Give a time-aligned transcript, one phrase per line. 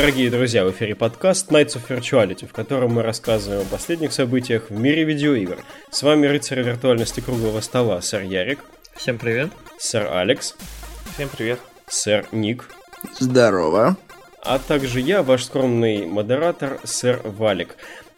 [0.00, 4.70] Дорогие друзья, в эфире подкаст Nights of Virtuality, в котором мы рассказываем о последних событиях
[4.70, 5.58] в мире видеоигр.
[5.90, 8.60] С вами рыцарь виртуальности круглого стола, сэр Ярик.
[8.94, 9.50] Всем привет.
[9.76, 10.54] Сэр Алекс.
[11.14, 11.58] Всем привет.
[11.88, 12.70] Сэр Ник.
[13.18, 13.96] Здорово.
[14.40, 17.74] А также я, ваш скромный модератор, сэр Валик.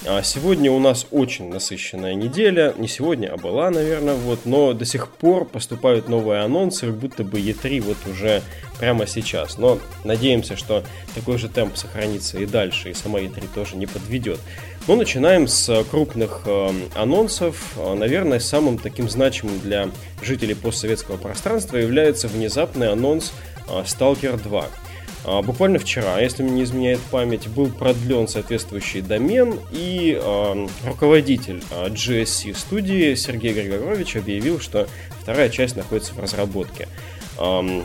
[0.06, 2.72] А сегодня у нас очень насыщенная неделя.
[2.78, 4.46] Не сегодня, а была, наверное, вот.
[4.46, 8.42] Но до сих пор поступают новые анонсы, как будто бы E3 вот уже
[8.78, 9.58] прямо сейчас.
[9.58, 14.40] Но надеемся, что такой же темп сохранится и дальше, и сама E3 тоже не подведет.
[14.88, 17.76] Но начинаем с крупных э, анонсов.
[17.76, 19.90] Наверное, самым таким значимым для
[20.22, 23.34] жителей постсоветского пространства является внезапный анонс
[23.68, 24.66] э, Stalker 2.
[25.24, 31.62] А, буквально вчера, если мне не изменяет память, был продлен соответствующий домен, и э, руководитель
[31.70, 34.88] э, GSC студии Сергей Григорович объявил, что
[35.20, 36.88] вторая часть находится в разработке.
[37.38, 37.82] Э,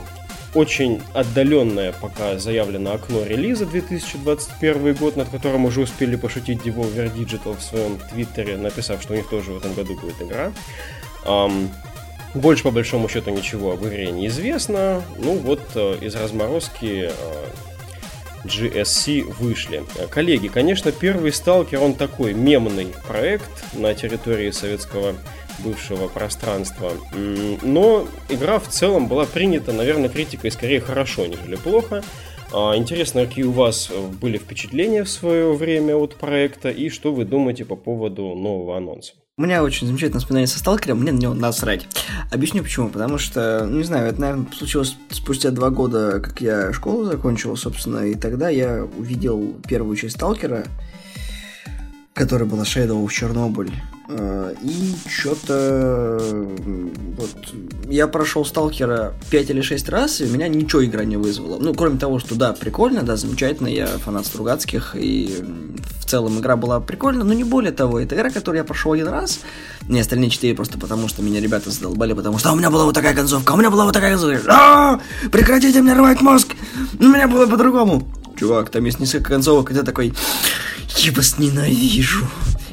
[0.54, 7.58] очень отдаленное пока заявлено окно релиза 2021 год, над которым уже успели пошутить Devolver Digital
[7.58, 10.54] в своем твиттере, написав, что у них тоже в этом году будет игра.
[11.26, 11.70] Um,
[12.36, 15.02] больше, по большому счету, ничего об игре не известно.
[15.18, 17.46] Ну вот, э, из разморозки э,
[18.46, 19.84] GSC вышли.
[20.10, 25.16] Коллеги, конечно, первый сталкер, он такой мемный проект на территории советского
[25.60, 26.92] бывшего пространства.
[27.14, 32.04] Но игра в целом была принята, наверное, критикой скорее хорошо, нежели плохо.
[32.52, 33.90] А, интересно, какие у вас
[34.22, 39.14] были впечатления в свое время от проекта и что вы думаете по поводу нового анонса?
[39.38, 41.90] У меня очень замечательное воспоминание со сталкером, мне на него насрать.
[42.32, 42.88] Объясню почему.
[42.88, 47.58] Потому что, ну, не знаю, это, наверное, случилось спустя два года, как я школу закончил,
[47.58, 50.64] собственно, и тогда я увидел первую часть сталкера,
[52.16, 53.72] которая была Shadow в Чернобыль.
[54.08, 56.18] Э, и что-то...
[57.18, 57.30] Вот,
[57.90, 61.58] я прошел Сталкера 5 или 6 раз, и у меня ничего игра не вызвала.
[61.60, 65.44] Ну, кроме того, что да, прикольно, да, замечательно, я фанат Стругацких, и
[66.00, 69.10] в целом игра была прикольна, но не более того, это игра, которую я прошел один
[69.10, 69.42] раз,
[69.90, 72.86] не остальные 4 просто потому, что меня ребята задолбали, потому что «А у меня была
[72.86, 75.02] вот такая концовка, у меня была вот такая концовка, а
[75.32, 76.56] прекратите мне рвать мозг,
[76.98, 78.08] у меня было по-другому.
[78.38, 80.14] Чувак, там есть несколько концовок, и ты такой,
[80.98, 82.26] я вас ненавижу.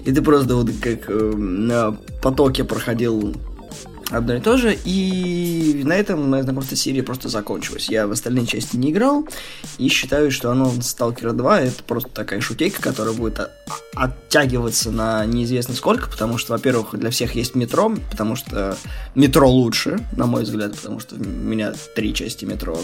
[0.04, 3.36] И ты просто вот как э, на потоке проходил
[4.12, 7.88] одно и то же, и на этом моя знакомство с серией просто закончилось.
[7.88, 9.26] Я в остальные части не играл,
[9.78, 13.40] и считаю, что оно Stalker 2 это просто такая шутейка, которая будет
[13.94, 18.76] оттягиваться на неизвестно сколько, потому что, во-первых, для всех есть метро, потому что
[19.14, 22.78] метро лучше, на мой взгляд, потому что у меня три части метро,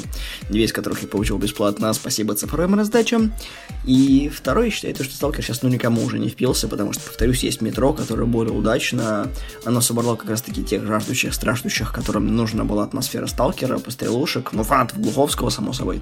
[0.48, 3.32] две из которых я получил бесплатно, спасибо цифровым раздачам.
[3.84, 7.42] И второе, я считаю, что Stalker сейчас ну никому уже не впился, потому что, повторюсь,
[7.42, 9.28] есть метро, которое более удачно,
[9.64, 14.62] оно собрало как раз-таки тех жаждущих жаждущих, страждущих, которым нужна была атмосфера сталкера, пострелушек, ну,
[14.62, 16.00] фанатов Глуховского, само собой,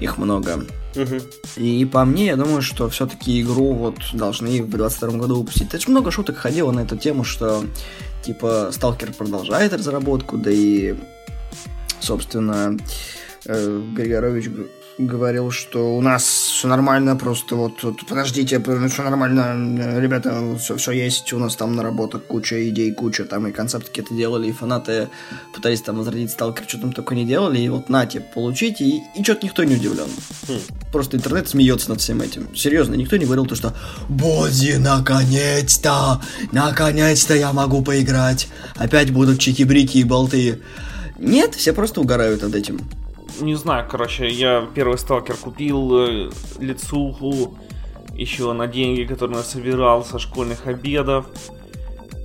[0.00, 0.64] их много.
[0.94, 1.16] Угу.
[1.56, 5.68] И по мне, я думаю, что все-таки игру вот должны в 22 году выпустить.
[5.68, 7.64] Это же много шуток ходило на эту тему, что,
[8.24, 10.94] типа, сталкер продолжает разработку, да и,
[12.00, 12.76] собственно,
[13.44, 14.48] э, Григорович
[14.98, 20.92] говорил, что у нас все нормально, просто вот, вот подождите, все нормально, ребята, все, все
[20.92, 25.08] есть, у нас там наработок куча идей, куча там и концепты какие-то делали, и фанаты
[25.54, 29.22] пытались там возродить сталкер, что там только не делали, и вот нате, получите, и, и
[29.22, 30.08] что-то никто не удивлен.
[30.48, 30.58] Хм.
[30.92, 32.54] Просто интернет смеется над всем этим.
[32.54, 33.74] Серьезно, никто не говорил то, что
[34.08, 36.22] «Бози, наконец-то!
[36.52, 38.48] Наконец-то я могу поиграть!
[38.76, 40.62] Опять будут чики-брики и болты!»
[41.18, 42.80] Нет, все просто угорают над этим
[43.40, 47.58] не знаю, короче, я первый сталкер купил э, лицуху
[48.14, 51.26] еще на деньги, которые собирал со школьных обедов.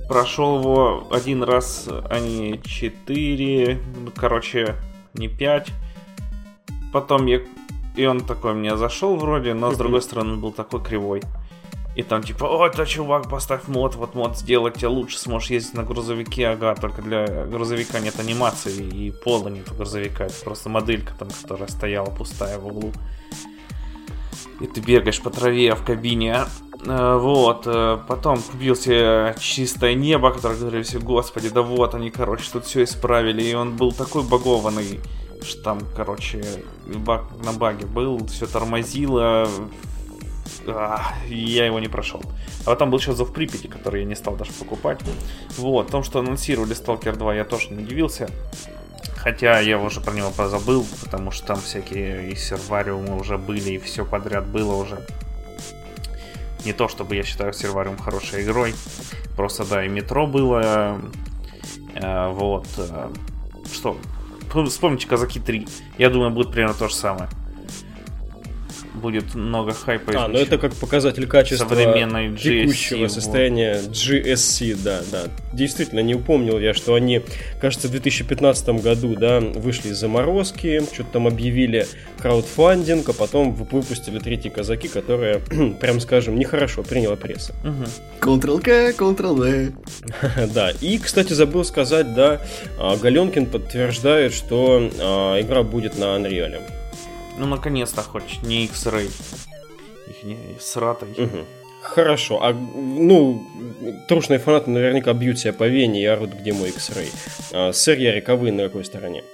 [0.08, 4.76] Прошел его один раз, а не четыре, ну, короче,
[5.14, 5.68] не пять.
[6.92, 7.40] Потом я...
[7.96, 11.22] И он такой мне зашел вроде, но с другой стороны был такой кривой.
[11.94, 15.74] И там типа, о, это чувак, поставь мод, вот мод сделать тебе лучше, сможешь ездить
[15.74, 20.70] на грузовике, ага, только для грузовика нет анимации и пола нет у грузовика, это просто
[20.70, 22.92] моделька там, которая стояла пустая в углу.
[24.60, 26.46] И ты бегаешь по траве в кабине,
[26.86, 32.10] а, вот, э, потом купил себе чистое небо, которое говорили все, господи, да вот они,
[32.10, 35.00] короче, тут все исправили, и он был такой багованный,
[35.42, 36.42] что там, короче,
[36.86, 39.48] баг на баге был, все тормозило,
[40.66, 42.22] я его не прошел.
[42.64, 45.00] А потом был еще Зов Припяти, который я не стал даже покупать.
[45.56, 48.28] Вот, о том, что анонсировали Stalker 2, я тоже не удивился.
[49.16, 53.78] Хотя я уже про него позабыл, потому что там всякие и сервариумы уже были, и
[53.78, 55.06] все подряд было уже.
[56.64, 58.74] Не то, чтобы я считаю сервариум хорошей игрой.
[59.36, 61.00] Просто, да, и метро было.
[61.94, 62.66] Э, вот.
[62.78, 63.10] Э,
[63.72, 63.96] что?
[64.66, 65.66] Вспомните Казаки 3.
[65.98, 67.28] Я думаю, будет примерно то же самое.
[68.94, 70.12] Будет много хайпа.
[70.24, 73.12] А, ну это как показатель качества современной GSC, текущего вот.
[73.12, 75.24] состояния GSC, да, да.
[75.52, 77.22] Действительно, не упомнил я, что они,
[77.60, 81.86] кажется, в 2015 году, да, вышли из заморозки, что-то там объявили
[82.18, 85.40] краудфандинг, а потом выпустили третьи казаки, которые,
[85.80, 87.54] прям скажем, нехорошо приняла пресса.
[88.20, 89.72] Ctrl-K, Ctrl-V.
[90.52, 92.40] Да, и, кстати, забыл сказать, да,
[92.78, 96.60] а, Галенкин подтверждает, что а, игра будет на Unreal.
[97.38, 99.10] Ну, наконец-то хоть не X-Ray.
[100.08, 101.10] Их не с ратой.
[101.12, 101.44] Угу.
[101.82, 102.42] Хорошо.
[102.42, 103.44] А, ну,
[104.08, 107.08] трушные фанаты наверняка бьют себя по вене и орут, где мой X-Ray.
[107.52, 109.24] А, сэр Ярик, а вы на какой стороне?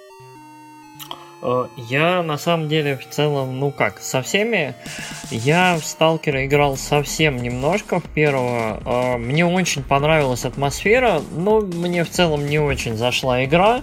[1.43, 4.75] Э, я на самом деле в целом, ну как, со всеми.
[5.30, 8.80] Я в Сталкера играл совсем немножко в первого.
[8.84, 13.82] Э, мне очень понравилась атмосфера, но мне в целом не очень зашла игра.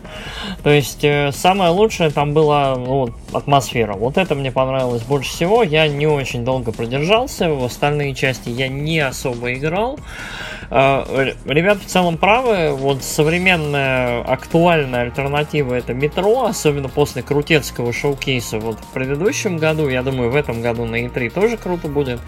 [0.64, 3.94] То есть э, самое лучшее там была ну, атмосфера.
[3.94, 5.62] Вот это мне понравилось больше всего.
[5.62, 7.50] Я не очень долго продержался.
[7.50, 10.00] В остальные части я не особо играл.
[10.72, 12.72] Ребят в целом правы.
[12.72, 19.88] Вот современная актуальная альтернатива это метро, особенно после крутецкого шоу-кейса вот в предыдущем году.
[19.90, 22.20] Я думаю, в этом году на E3 тоже круто будет.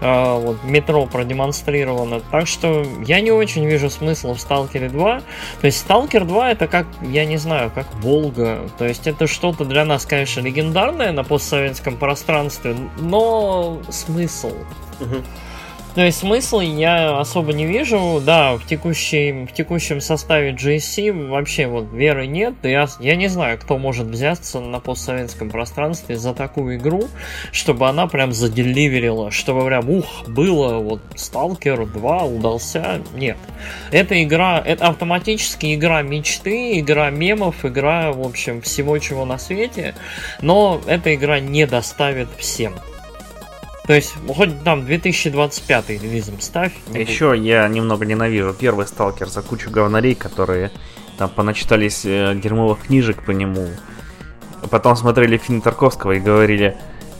[0.00, 2.20] А, вот метро продемонстрировано.
[2.30, 5.20] Так что я не очень вижу смысла в Сталкере 2.
[5.60, 8.60] То есть Сталкер 2 это как, я не знаю, как Волга.
[8.78, 14.52] То есть это что-то для нас, конечно, легендарное на постсоветском пространстве, но смысл.
[15.00, 15.16] Угу.
[15.96, 18.20] То есть смысла я особо не вижу.
[18.22, 22.52] Да, в, текущей, в текущем составе GSC вообще вот веры нет.
[22.64, 27.08] Я, я не знаю, кто может взяться на постсоветском пространстве за такую игру,
[27.50, 33.00] чтобы она прям заделиверила, чтобы прям, ух, было вот Stalker 2 удался.
[33.14, 33.38] Нет.
[33.90, 39.94] Эта игра, это автоматически игра мечты, игра мемов, игра, в общем, всего чего на свете.
[40.42, 42.74] Но эта игра не доставит всем.
[43.86, 46.72] То есть, хоть там 2025 релизом ставь.
[46.92, 50.72] Еще я немного ненавижу первый сталкер за кучу говнарей, которые
[51.18, 53.68] там поначитались э, дерьмовых книжек по нему.
[54.70, 56.76] Потом смотрели фильм Тарковского и говорили,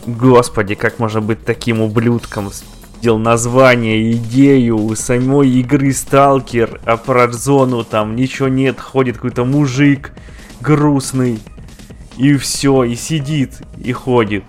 [0.06, 2.50] господи, как можно быть таким ублюдком,
[2.98, 9.44] сделал название, идею у самой игры Сталкер, а про зону там ничего нет, ходит какой-то
[9.44, 10.12] мужик
[10.60, 11.38] грустный,
[12.16, 14.42] и все, и сидит, и ходит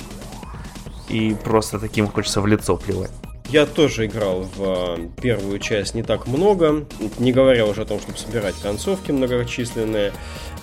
[1.10, 3.12] и просто таким хочется в лицо плевать.
[3.50, 6.86] Я тоже играл в а, первую часть не так много,
[7.18, 10.12] не говоря уже о том, чтобы собирать концовки многочисленные.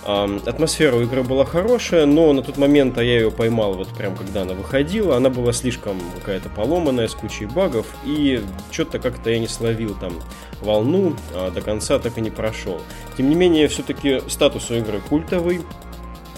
[0.05, 4.15] Атмосфера у игры была хорошая, но на тот момент а я ее поймал вот прям
[4.15, 5.17] когда она выходила.
[5.17, 10.13] Она была слишком какая-то поломанная, с кучей багов, и что-то как-то я не словил там
[10.61, 12.79] волну, а до конца так и не прошел.
[13.17, 15.61] Тем не менее, все-таки статус у игры культовый,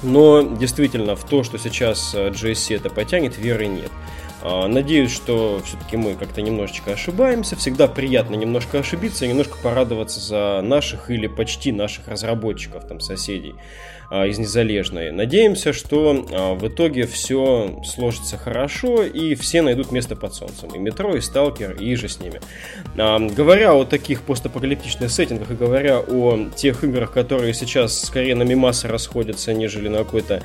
[0.04, 3.92] но действительно в то, что сейчас GSC э, это потянет, веры нет.
[4.42, 7.56] А, надеюсь, что все-таки мы как-то немножечко ошибаемся.
[7.56, 13.56] Всегда приятно немножко ошибиться и немножко порадоваться за наших или почти наших разработчиков, там, соседей.
[14.10, 15.12] А, из Незалежной.
[15.12, 20.70] Надеемся, что а, в итоге все сложится хорошо и все найдут место под солнцем.
[20.70, 22.40] И Метро, и Сталкер, и же с ними.
[22.98, 28.44] А, говоря о таких постапокалиптичных сеттингах и говоря о тех играх, которые сейчас скорее на
[28.44, 30.42] мимасы расходятся, нежели на какой-то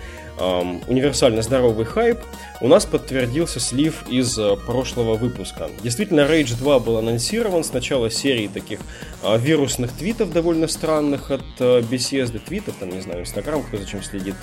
[0.88, 2.19] универсально здоровый хайп,
[2.62, 5.69] у нас подтвердился слив из прошлого выпуска.
[5.85, 8.81] Действительно, Rage 2 был анонсирован с начала серии таких
[9.38, 14.35] вирусных твитов довольно странных от Bethesda, твитов, там, не знаю, Instagram, Инстаграм, кто зачем следит.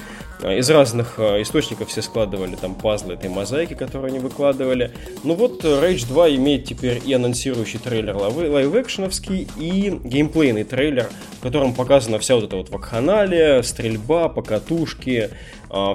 [0.42, 4.92] А, из разных а, источников все складывали там пазлы этой мозаики, которую они выкладывали.
[5.24, 11.74] Ну вот, Rage 2 имеет теперь и анонсирующий трейлер лайв-экшеновский, и геймплейный трейлер, в котором
[11.74, 15.30] показана вся вот эта вот вакханалия, стрельба, покатушки,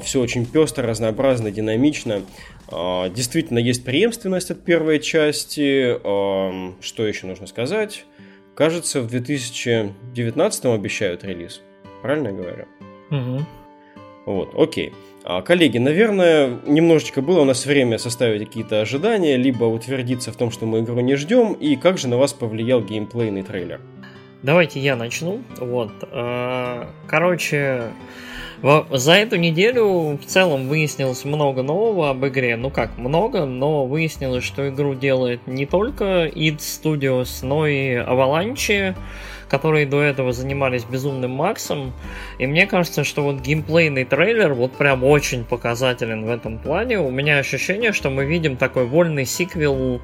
[0.03, 2.23] все очень пестро, разнообразно, динамично.
[2.71, 5.99] Действительно, есть преемственность от первой части.
[6.81, 8.05] Что еще нужно сказать?
[8.55, 11.61] Кажется, в 2019 обещают релиз.
[12.03, 12.67] Правильно я говорю?
[13.11, 13.41] Угу.
[14.27, 14.93] Вот, окей.
[15.25, 20.51] А, коллеги, наверное, немножечко было у нас время составить какие-то ожидания, либо утвердиться в том,
[20.51, 23.81] что мы игру не ждем, и как же на вас повлиял геймплейный трейлер?
[24.43, 25.41] Давайте я начну.
[25.59, 25.93] Вот.
[26.13, 27.85] А, короче,
[28.91, 32.57] за эту неделю в целом выяснилось много нового об игре.
[32.57, 38.95] Ну как, много, но выяснилось, что игру делает не только id Studios, но и Avalanche,
[39.49, 41.93] которые до этого занимались Безумным Максом.
[42.39, 47.01] И мне кажется, что вот геймплейный трейлер вот прям очень показателен в этом плане.
[47.01, 50.01] У меня ощущение, что мы видим такой вольный сиквел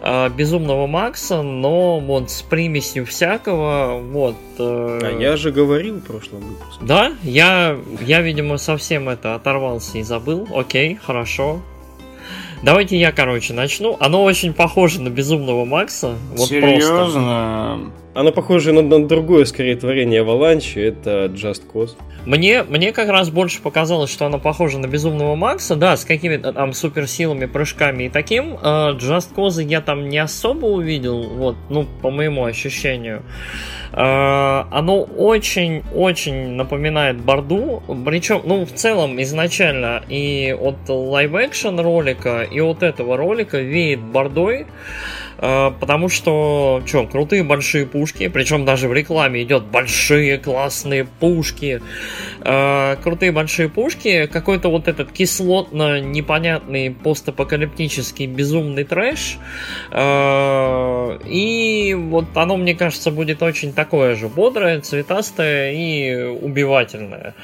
[0.00, 4.00] э, Безумного Макса, но вот с примесью всякого.
[4.00, 4.36] Вот.
[4.58, 5.00] Э...
[5.02, 6.84] А я же говорил в прошлом выпуске.
[6.84, 10.48] Да, я, я, видимо, совсем это оторвался и забыл.
[10.54, 11.60] Окей, хорошо.
[12.62, 13.96] Давайте я, короче, начну.
[13.98, 16.16] Оно очень похоже на Безумного Макса.
[16.36, 17.90] Вот Серьезно?
[17.90, 18.01] Просто.
[18.14, 20.78] Оно похоже на, на другое, скорее, творение Avalanche.
[20.78, 21.96] Это Just Cause.
[22.26, 26.52] Мне, мне как раз больше показалось, что оно похоже на Безумного Макса, да, с какими-то
[26.52, 28.54] там суперсилами, прыжками и таким.
[28.54, 33.22] Uh, Just Cause я там не особо увидел, вот, ну, по моему ощущению.
[33.92, 42.60] Uh, оно очень-очень напоминает Борду, причем, ну, в целом, изначально и от live-action ролика, и
[42.60, 44.66] от этого ролика веет Бордой.
[45.42, 51.82] Э, потому что, что, крутые большие пушки, причем даже в рекламе идет большие классные пушки.
[52.40, 59.38] Э, крутые большие пушки, какой-то вот этот кислотно непонятный постапокалиптический безумный трэш.
[59.90, 67.34] Э, и вот оно, мне кажется, будет очень такое же бодрое, цветастое и убивательное.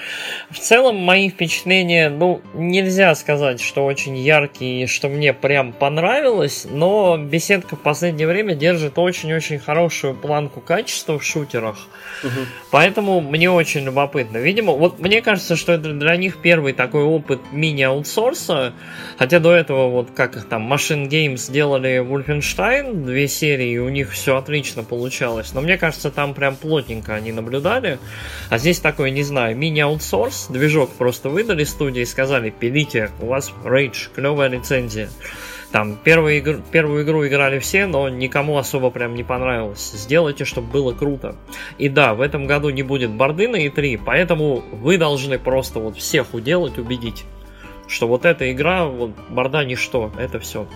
[0.50, 7.18] В целом, мои впечатления, ну, нельзя сказать, что очень яркие, что мне прям понравилось, но
[7.18, 11.78] беседка последнее время держит очень-очень хорошую планку качества в шутерах.
[12.22, 12.40] Угу.
[12.70, 14.36] Поэтому мне очень любопытно.
[14.36, 18.74] Видимо, вот мне кажется, что это для них первый такой опыт мини-аутсорса.
[19.16, 23.88] Хотя до этого, вот как их там, Machine Games сделали Wolfenstein, две серии, и у
[23.88, 25.54] них все отлично получалось.
[25.54, 27.98] Но мне кажется, там прям плотненько они наблюдали.
[28.50, 30.48] А здесь такой, не знаю, мини-аутсорс.
[30.50, 35.08] Движок просто выдали студии и сказали, пилите, у вас Rage, клевая лицензия.
[35.72, 39.92] Там первую игру, первую игру играли все, но никому особо прям не понравилось.
[39.94, 41.36] Сделайте, чтобы было круто.
[41.76, 45.96] И да, в этом году не будет борды на E3, поэтому вы должны просто вот
[45.96, 47.24] всех уделать, убедить
[47.88, 50.68] что вот эта игра, вот борда ничто, это все.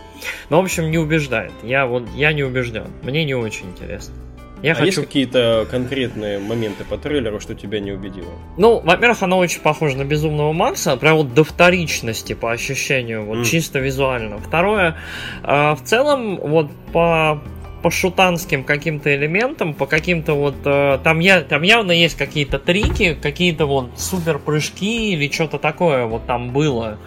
[0.49, 1.53] Но, в общем, не убеждает.
[1.63, 2.87] Я вот, я не убежден.
[3.03, 4.15] Мне не очень интересно.
[4.63, 4.87] Я а хочу...
[4.87, 8.31] есть какие-то конкретные моменты по трейлеру, что тебя не убедило?
[8.57, 13.39] Ну, во-первых, оно очень похоже на Безумного Макса, прям вот до вторичности по ощущению, вот
[13.39, 13.45] mm.
[13.45, 14.39] чисто визуально.
[14.39, 14.97] Второе,
[15.43, 17.43] э, в целом, вот по
[17.83, 20.55] по шутанским каким-то элементам, по каким-то вот...
[20.65, 26.07] Э, там, я, там явно есть какие-то трики, какие-то вот супер прыжки или что-то такое
[26.07, 26.99] вот там было.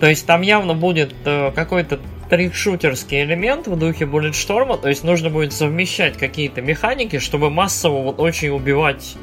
[0.00, 2.00] То есть там явно будет э, какой-то
[2.30, 8.20] трикшутерский элемент в духе Bulletstorm, то есть нужно будет совмещать какие-то механики, чтобы массово вот
[8.20, 9.16] очень убивать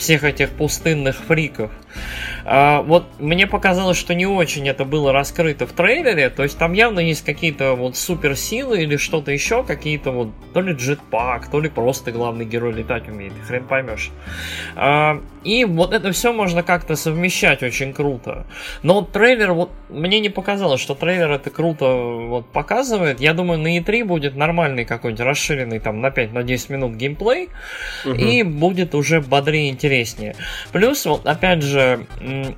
[0.00, 1.70] всех этих пустынных фриков.
[2.44, 6.72] А, вот мне показалось, что не очень это было раскрыто в трейлере, то есть там
[6.72, 11.68] явно есть какие-то вот суперсилы или что-то еще, какие-то вот то ли джетпак, то ли
[11.68, 14.10] просто главный герой летать умеет, хрен поймешь.
[14.74, 18.46] А, и вот это все можно как-то совмещать очень круто.
[18.82, 23.20] Но трейлер, вот мне не показалось, что трейлер это круто вот показывает.
[23.20, 27.48] Я думаю, на E3 будет нормальный какой-нибудь расширенный там на 5-10 на минут геймплей,
[28.04, 28.14] угу.
[28.14, 30.36] и будет уже бодрее интереснее.
[30.72, 32.06] Плюс, вот опять же,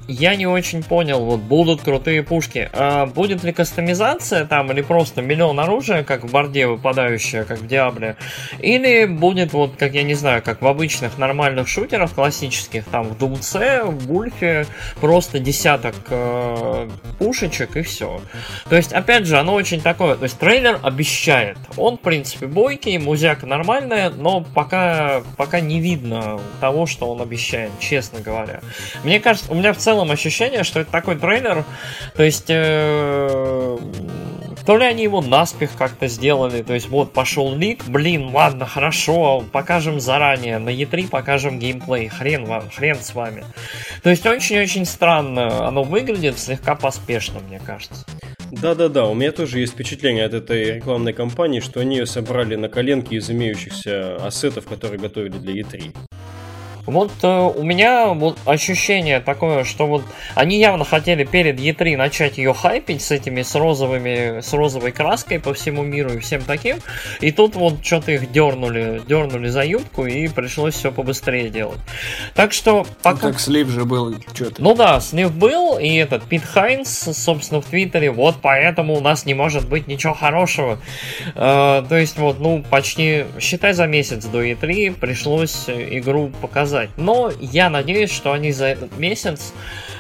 [0.07, 2.69] я не очень понял, вот будут крутые пушки.
[2.73, 7.67] А будет ли кастомизация там, или просто миллион оружия, как в борде выпадающее, как в
[7.67, 8.17] Диабле,
[8.59, 13.19] или будет вот, как я не знаю, как в обычных нормальных шутерах классических, там в
[13.19, 14.67] Думце, в Вульфе,
[15.01, 18.21] просто десяток э, пушечек и все.
[18.69, 21.57] То есть, опять же, оно очень такое, то есть трейлер обещает.
[21.77, 27.71] Он, в принципе, бойкий, музяка нормальная, но пока, пока не видно того, что он обещает,
[27.81, 28.61] честно говоря.
[29.05, 31.65] Мне кажется, у меня в целом ощущение, что это такой трейлер,
[32.15, 33.79] то есть э,
[34.67, 39.45] то ли они его наспех как-то сделали, то есть вот пошел лик, блин, ладно, хорошо,
[39.53, 43.45] покажем заранее, на E3 покажем геймплей, хрен вам, хрен с вами.
[44.03, 48.05] То есть очень-очень странно оно выглядит, слегка поспешно, мне кажется.
[48.53, 52.69] Да-да-да, у меня тоже есть впечатление от этой рекламной кампании, что они ее собрали на
[52.69, 55.95] коленке из имеющихся ассетов, которые готовили для E3.
[56.87, 60.03] Вот э, у меня вот ощущение такое, что вот
[60.35, 65.39] они явно хотели перед E3 начать ее хайпить с этими, с розовыми, с розовой краской
[65.39, 66.79] по всему миру и всем таким.
[67.21, 71.79] И тут вот что-то их дернули, дернули за юбку и пришлось все побыстрее делать.
[72.35, 73.29] Так что пока...
[73.29, 74.61] Ну, так слив же был, что-то.
[74.61, 79.25] Ну да, слив был, и этот Пит Хайнс, собственно, в Твиттере, вот поэтому у нас
[79.25, 80.81] не может быть ничего хорошего.
[81.37, 86.91] Э, то есть вот, ну, почти, считай, за месяц до E3 пришлось игру показать сказать.
[86.97, 89.53] Но я надеюсь, что они за этот месяц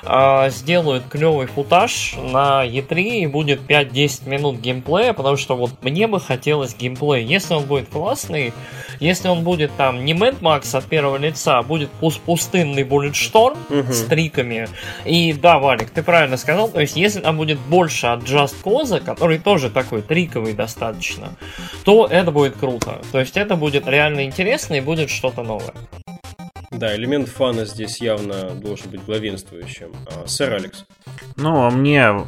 [0.02, 6.06] э, сделают клевый футаж на E3 и будет 5-10 минут геймплея, потому что вот мне
[6.06, 7.24] бы хотелось геймплей.
[7.24, 8.52] Если он будет классный,
[9.00, 13.92] если он будет там не Mad Max от первого лица, а будет пустынный Bulletstorm угу.
[13.92, 14.68] с триками.
[15.04, 19.00] И да, Валик, ты правильно сказал, то есть если там будет больше от Just Cause,
[19.00, 21.34] который тоже такой триковый достаточно,
[21.84, 23.00] то это будет круто.
[23.12, 25.74] То есть это будет реально интересно и будет что-то новое.
[26.82, 29.92] Да, элемент фана здесь явно должен быть главенствующим.
[30.04, 30.84] А, сэр Алекс.
[31.36, 32.24] Ну, а мне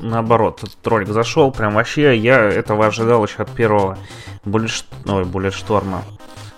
[0.00, 3.98] наоборот, этот ролик зашел, прям вообще я этого ожидал еще от первого
[4.46, 6.04] Буллет, ой, Буллет Шторма.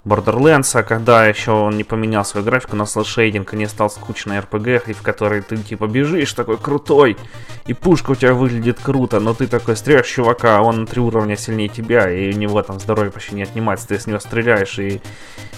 [0.04, 4.38] Borderlands, а когда еще он не поменял свою графику на слэшейдинг и не стал скучной
[4.38, 7.16] RPG, в которой ты типа бежишь такой крутой,
[7.66, 11.00] и пушка у тебя выглядит круто, но ты такой стреляешь чувака, а он на три
[11.00, 14.78] уровня сильнее тебя, и у него там здоровье почти не отнимается, ты с него стреляешь
[14.78, 15.00] и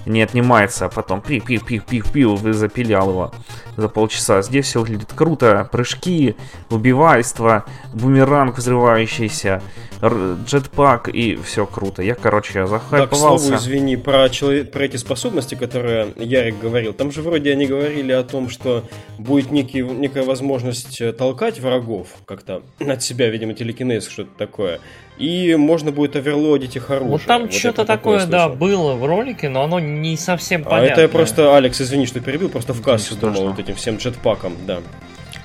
[0.07, 3.33] не отнимается, а потом пи-пи-пи-пи-пи, вы запилял его
[3.77, 4.43] за полчаса.
[4.43, 6.37] Здесь все выглядит круто, прыжки,
[6.71, 9.63] убивайство, бумеранг взрывающийся,
[10.05, 12.03] джетпак и все круто.
[12.03, 12.99] Я, короче, захайповался.
[12.99, 16.93] Да, к слову, извини, про, человек, про эти способности, которые Ярик говорил.
[16.93, 18.85] Там же вроде они говорили о том, что
[19.19, 24.81] будет некий, некая возможность э, толкать врагов как-то от себя, видимо, телекинез, что-то такое.
[25.19, 27.11] И можно будет оверлодить их оружие.
[27.11, 30.89] Вот там вот что-то такое, такое да, было в ролике, но оно не совсем понятно.
[30.89, 33.99] А это я просто, Алекс, извини, что перебил, просто в кассу думал вот этим всем
[33.99, 34.81] джетпаком, да.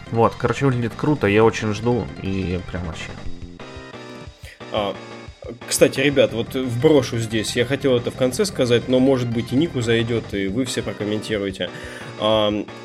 [0.10, 3.10] Вот, короче, выглядит круто, я очень жду и прям вообще.
[4.72, 4.96] А,
[5.68, 7.56] кстати, ребят, вот вброшу здесь.
[7.56, 10.82] Я хотел это в конце сказать, но может быть и Нику зайдет, и вы все
[10.82, 11.70] прокомментируете.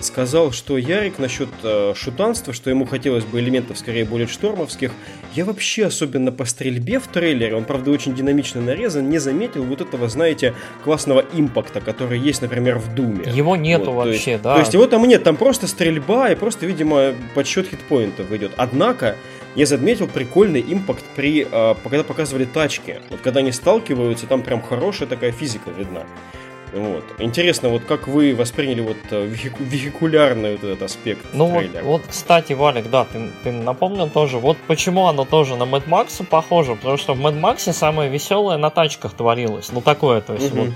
[0.01, 4.93] Сказал, что Ярик насчет а, шутанства, что ему хотелось бы элементов скорее более штормовских.
[5.35, 9.81] Я вообще, особенно по стрельбе в трейлере, он, правда, очень динамично нарезан, не заметил вот
[9.81, 13.25] этого, знаете, классного импакта, который есть, например, в Думе.
[13.33, 14.55] Его нету вот, вообще, есть, да.
[14.55, 18.53] То есть его там нет, там просто стрельба и просто, видимо, подсчет хитпоинтов идет.
[18.57, 19.17] Однако,
[19.55, 23.01] я заметил прикольный импакт при, э, когда показывали тачки.
[23.11, 26.05] Вот когда они сталкиваются, там прям хорошая такая физика видна.
[26.73, 27.05] Вот.
[27.19, 32.03] Интересно, вот как вы восприняли вот э, вехику- вехикулярный вот этот аспект Ну вот, вот,
[32.09, 36.77] кстати, Валик, да, ты, ты напомнил тоже, вот почему оно тоже на Mad Max похоже,
[36.77, 40.65] потому что в Mad Max самое веселое на тачках творилось, ну такое, то есть угу.
[40.65, 40.75] вот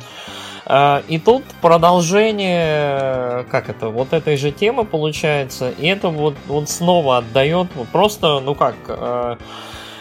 [0.68, 6.68] а, и тут продолжение, как это, вот этой же темы получается, и это вот, вот
[6.68, 9.36] снова отдает просто, ну как, э,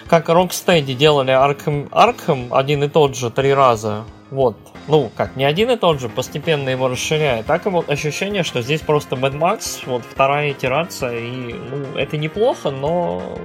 [0.07, 5.45] как Rocksteady делали Arkham, Arkham один и тот же три раза, вот, ну как, не
[5.45, 9.37] один и тот же, постепенно его расширяя, так и вот ощущение, что здесь просто Mad
[9.37, 13.37] Max, вот вторая итерация, и ну, это неплохо, но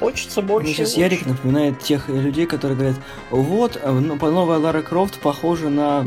[0.00, 0.72] хочется больше.
[0.72, 2.96] Сейчас Ярик напоминает тех людей, которые говорят,
[3.30, 6.06] вот, ну, новая Лара Крофт похожа на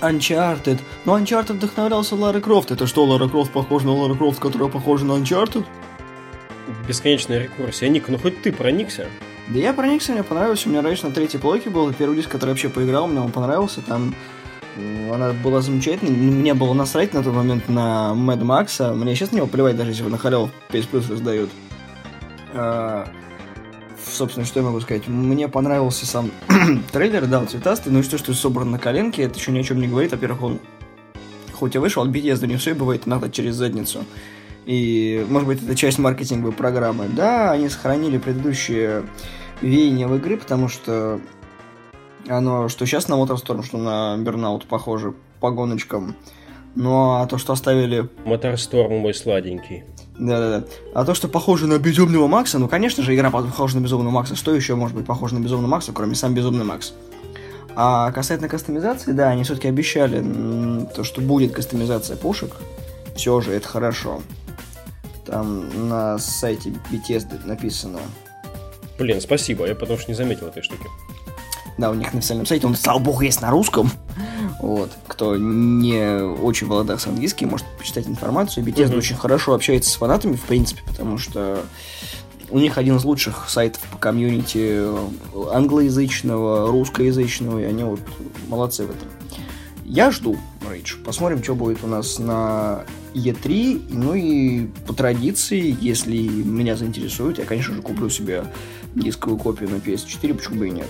[0.00, 0.80] Uncharted.
[1.04, 2.70] Но Uncharted вдохновлялся Лара Крофт.
[2.70, 5.64] Это что, Лара Крофт похожа на Лара Крофт, которая похожа на Uncharted?
[6.86, 7.88] Бесконечная рекурсия.
[7.88, 9.08] Ник, ну хоть ты проникся.
[9.48, 10.66] Да я проникся, мне понравилось.
[10.66, 11.92] У меня раньше на третьей плойке был.
[11.92, 13.80] Первый диск, который я вообще поиграл, мне он понравился.
[13.80, 14.14] Там
[15.12, 16.12] она была замечательной.
[16.12, 18.92] Мне было насрать на тот момент на Mad Max.
[18.94, 21.50] Мне сейчас на него плевать, даже если его на халяву в PS Plus раздают.
[22.54, 23.08] А,
[24.04, 25.06] собственно, что я могу сказать?
[25.06, 26.30] Мне понравился сам
[26.92, 29.80] трейлер, да, цветастый, но и что, что собран на коленке, это еще ни о чем
[29.80, 30.10] не говорит.
[30.10, 30.60] Во-первых, он
[31.52, 34.04] хоть и вышел от Bethesda, не все бывает иногда через задницу.
[34.66, 37.06] И, может быть, это часть маркетинговой программы.
[37.08, 39.04] Да, они сохранили предыдущие
[39.62, 41.20] веяния в игры, потому что
[42.28, 46.16] оно, что сейчас на Motorstorm, что на Burnout похоже по гоночкам.
[46.74, 48.08] Ну, а то, что оставили...
[48.24, 49.84] Motorstorm мой сладенький.
[50.18, 50.66] Да-да-да.
[50.94, 54.34] А то, что похоже на Безумного Макса, ну, конечно же, игра похожа на Безумного Макса.
[54.34, 56.92] Что еще может быть похоже на Безумного Макса, кроме сам Безумный Макс?
[57.76, 60.24] А касательно кастомизации, да, они все-таки обещали
[60.94, 62.50] то, что будет кастомизация пушек.
[63.14, 64.20] Все же, это хорошо.
[65.26, 67.98] Там на сайте Bethesda написано.
[68.98, 70.86] Блин, спасибо, я потому что не заметил этой штуки.
[71.78, 73.90] Да, у них на официальном сайте, он, слава богу, есть на русском.
[74.62, 74.90] Вот.
[75.06, 78.64] Кто не очень володах с английским, может почитать информацию.
[78.64, 78.98] Bethesda mm-hmm.
[78.98, 81.60] очень хорошо общается с фанатами, в принципе, потому что
[82.48, 84.86] у них один из лучших сайтов по комьюнити
[85.52, 88.00] англоязычного, русскоязычного, и они вот
[88.48, 89.08] молодцы в этом.
[89.84, 91.02] Я жду Rage.
[91.04, 92.84] Посмотрим, что будет у нас на
[93.16, 93.86] E3.
[93.90, 98.44] Ну и по традиции, если меня заинтересует, я, конечно же, куплю себе
[98.94, 100.88] дисковую копию на PS4, почему бы и нет.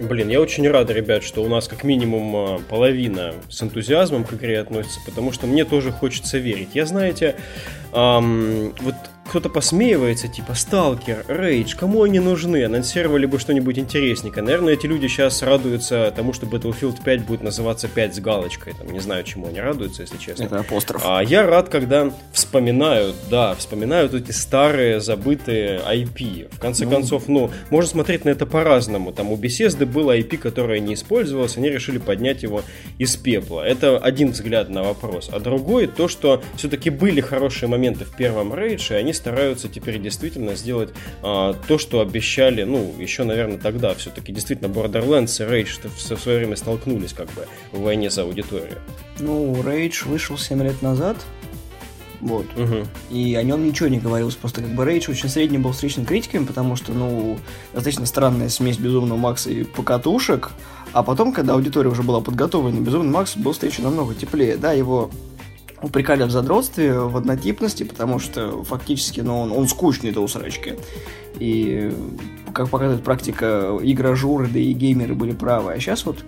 [0.00, 4.34] Блин, я очень рад, ребят, что у нас как минимум а, половина с энтузиазмом к
[4.34, 6.70] игре относится, потому что мне тоже хочется верить.
[6.74, 7.36] Я, знаете,
[7.94, 8.94] эм, вот
[9.28, 12.64] кто-то посмеивается, типа Сталкер, Рейдж, кому они нужны?
[12.64, 14.44] Анонсировали бы что-нибудь интересненькое.
[14.44, 18.74] Наверное, эти люди сейчас радуются тому, что Battlefield 5 будет называться 5 с галочкой.
[18.74, 20.44] Там, не знаю, чему они радуются, если честно.
[20.44, 21.02] Это апостроф.
[21.04, 26.54] А я рад, когда вспоминают, да, вспоминают эти старые забытые IP.
[26.54, 26.90] В конце ну...
[26.92, 29.12] концов, ну, можно смотреть на это по-разному.
[29.12, 32.62] Там у Bethesda было IP, которое не использовалось, они решили поднять его
[32.98, 33.66] из пепла.
[33.66, 35.30] Это один взгляд на вопрос.
[35.32, 40.00] А другой, то, что все-таки были хорошие моменты в первом Рейдже, и они стараются теперь
[40.00, 40.90] действительно сделать
[41.22, 43.94] а, то, что обещали, ну, еще, наверное, тогда.
[43.94, 48.78] Все-таки действительно Borderlands и Rage в свое время столкнулись как бы в войне за аудиторию.
[49.18, 51.16] Ну, Rage вышел 7 лет назад.
[52.20, 52.46] Вот.
[52.56, 52.86] Угу.
[53.10, 54.34] И о нем ничего не говорилось.
[54.34, 57.38] Просто как бы Рейдж очень средний был встречен критиками, потому что, ну,
[57.72, 60.50] достаточно странная смесь Безумного Макса и покатушек.
[60.92, 64.56] А потом, когда аудитория уже была подготовлена, Безумный Макс был встречен намного теплее.
[64.56, 65.10] Да, его
[65.82, 70.74] упрекали в задротстве, в однотипности, потому что фактически ну, он, он скучный до усрачки.
[71.38, 71.92] И,
[72.52, 75.72] как показывает практика, игражуры, да и геймеры были правы.
[75.72, 76.24] А сейчас вот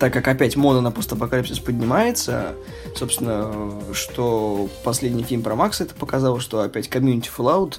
[0.00, 2.54] так как опять мода на постапокалипсис поднимается,
[2.96, 7.76] собственно, что последний фильм про Макса это показало, что опять комьюнити Fallout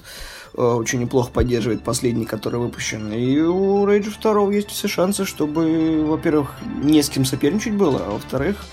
[0.54, 3.12] э, очень неплохо поддерживает последний, который выпущен.
[3.12, 8.10] И у Rage 2 есть все шансы, чтобы, во-первых, не с кем соперничать было, а
[8.12, 8.64] во-вторых,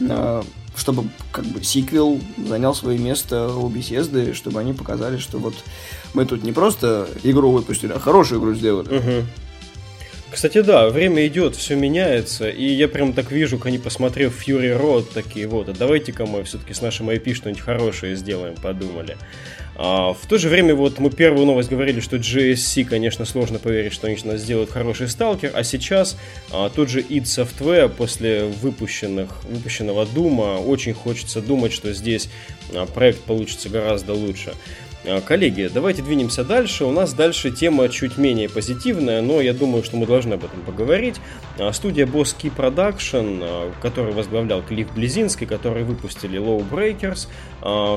[0.00, 0.42] э,
[0.80, 5.54] чтобы как бы сиквел занял свое место у Bethesda, чтобы они показали, что вот
[6.14, 8.96] мы тут не просто игру выпустили, а хорошую игру сделали.
[8.96, 9.26] Угу.
[10.32, 14.80] Кстати, да, время идет, все меняется, и я прям так вижу, как они, посмотрев Fury
[14.80, 19.18] Road, такие вот, а давайте-ка мы все-таки с нашим IP что-нибудь хорошее сделаем, подумали.
[19.82, 23.94] А, в то же время, вот мы первую новость говорили, что GSC, конечно, сложно поверить,
[23.94, 26.18] что они нас сделают хороший сталкер, а сейчас
[26.52, 32.28] а, тот же id Software после выпущенных, выпущенного Дума очень хочется думать, что здесь
[32.74, 34.52] а, проект получится гораздо лучше.
[35.02, 36.84] А, коллеги, давайте двинемся дальше.
[36.84, 40.60] У нас дальше тема чуть менее позитивная, но я думаю, что мы должны об этом
[40.60, 41.16] поговорить.
[41.58, 47.28] А, студия Boss Key Production, а, который возглавлял Клифф Близинский, которые выпустили Low Breakers,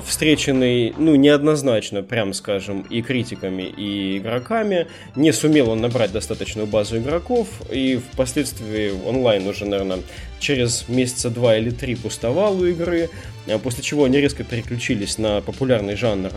[0.05, 4.87] встреченный, ну, неоднозначно, прям скажем, и критиками, и игроками.
[5.15, 9.99] Не сумел он набрать достаточную базу игроков, и впоследствии онлайн уже, наверное,
[10.39, 13.09] через месяца два или три пустовал у игры,
[13.61, 16.31] после чего они резко переключились на популярный жанр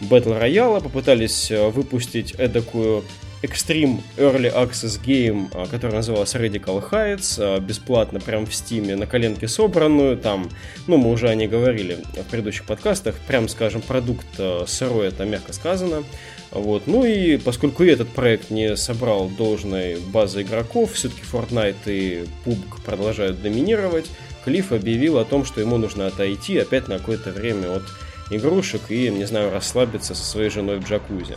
[0.00, 3.04] Battle Royale, попытались э, выпустить эдакую
[3.42, 9.46] Extreme Early Access Game, а, которая называлась Radical Heights, бесплатно прям в стиме, на коленке
[9.46, 10.50] собранную, там,
[10.86, 15.24] ну, мы уже о ней говорили в предыдущих подкастах, прям, скажем, продукт э, сырой, это
[15.24, 16.04] мягко сказано,
[16.50, 16.86] вот.
[16.86, 23.42] Ну и поскольку этот проект не собрал должной базы игроков, все-таки Fortnite и PUBG продолжают
[23.42, 24.06] доминировать,
[24.48, 27.82] Клифф объявил о том, что ему нужно отойти опять на какое-то время от
[28.30, 31.36] игрушек и, не знаю, расслабиться со своей женой в джакузи.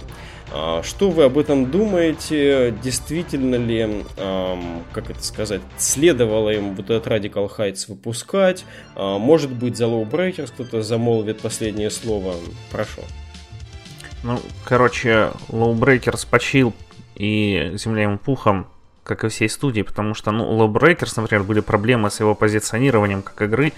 [0.53, 2.73] А, что вы об этом думаете?
[2.81, 4.05] Действительно ли,
[4.93, 8.63] как это сказать, следовало им вот этот Radical Heights выпускать?
[8.95, 12.35] А, может быть, за Low Breakers кто-то замолвит последнее слово?
[12.71, 13.01] Прошу.
[14.23, 16.73] Ну, короче, Low Breakers почил
[17.15, 18.67] и земля пухом,
[19.15, 23.21] как и всей студии, потому что, ну, Low Breakers, например, были проблемы с его позиционированием
[23.21, 23.73] как игры,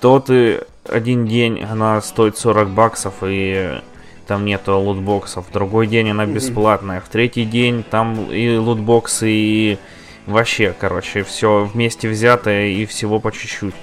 [0.00, 3.80] то ты один день она стоит 40 баксов и
[4.26, 9.78] там нету лутбоксов, в другой день она бесплатная, в третий день там и лутбоксы, и
[10.26, 13.74] вообще, короче, все вместе взятое и всего по чуть-чуть.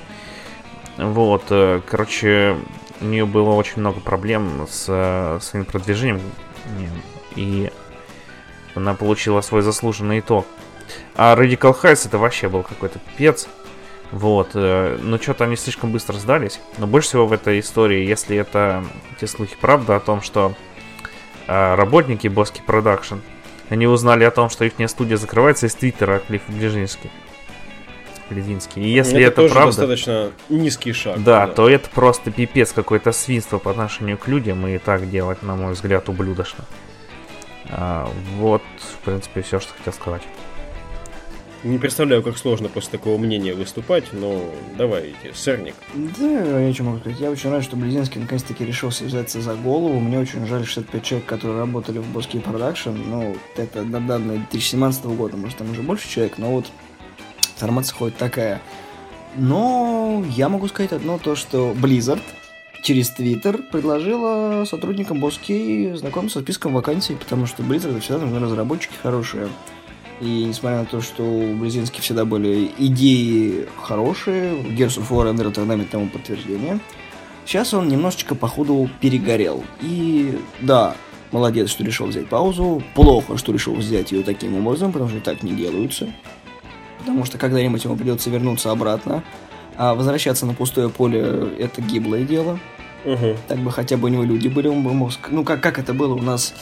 [0.98, 2.56] Вот, э, короче,
[3.02, 6.22] у нее было очень много проблем с э, своим продвижением,
[7.36, 7.72] и
[8.76, 10.46] она получила свой заслуженный итог.
[11.16, 13.48] А Radical Heights это вообще был какой-то пец.
[14.12, 16.60] Вот, э, но что-то они слишком быстро сдались.
[16.78, 18.84] Но больше всего в этой истории, если это
[19.20, 20.54] те слухи правда о том, что
[21.48, 23.16] э, работники Boss Key Productions,
[23.70, 27.10] они узнали о том, что их студия закрывается из Твиттера Клиффа Блезински.
[28.30, 28.82] Блезински.
[28.84, 31.24] И если это, это правда, достаточно низкий шаг.
[31.24, 35.44] Да, да, то это просто пипец какое-то свинство по отношению к людям, и так делать,
[35.44, 36.66] на мой взгляд, ублюдочно.
[37.70, 40.24] А, вот, в принципе, все, что хотел сказать.
[41.64, 44.44] Не представляю, как сложно после такого мнения выступать, но
[44.78, 45.76] давайте, сырник.
[45.94, 47.20] Да, я что могу сказать.
[47.20, 50.00] Я очень рад, что Блезински наконец-таки решился взяться за голову.
[50.00, 52.90] Мне очень жаль 65 человек, которые работали в Boss Key Productions.
[52.90, 56.66] Ну, это на данные 2017 года, может, там уже больше человек, но вот
[57.54, 58.60] информация ходит такая.
[59.36, 62.24] Но я могу сказать одно, то что Blizzard
[62.82, 68.94] через Твиттер предложила сотрудникам Боски знакомиться с списком вакансий, потому что Blizzard всегда нужны разработчики
[69.02, 69.50] хорошие.
[70.20, 75.52] И несмотря на то, что у Близински всегда были идеи хорошие, Gears of War Under
[75.52, 76.80] Eternamente тому подтверждение,
[77.46, 79.64] сейчас он немножечко, походу, перегорел.
[79.82, 80.96] И да,
[81.32, 85.42] молодец, что решил взять паузу, плохо, что решил взять ее таким образом, потому что так
[85.42, 86.14] не делаются.
[87.00, 89.24] Потому что когда-нибудь ему придется вернуться обратно,
[89.78, 92.60] а возвращаться на пустое поле– это гиблое дело.
[93.06, 93.38] Угу.
[93.48, 95.12] Так бы хотя бы у него люди были, он бы мог...
[95.30, 96.54] Ну, как, как это было у нас